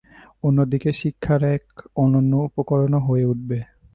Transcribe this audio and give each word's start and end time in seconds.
অন্যদিকে, 0.43 0.89
শিক্ষার 1.01 1.41
এক 1.55 1.65
অনন্য 1.95 2.31
উপকরণও 2.47 2.99
হয়ে 3.07 3.25
উঠবে। 3.25 3.57